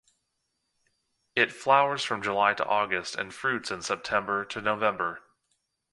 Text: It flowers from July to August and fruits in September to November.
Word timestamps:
It 1.35 1.53
flowers 1.53 2.03
from 2.03 2.23
July 2.23 2.55
to 2.55 2.65
August 2.65 3.15
and 3.15 3.31
fruits 3.31 3.69
in 3.69 3.83
September 3.83 4.43
to 4.45 4.59
November. 4.59 5.21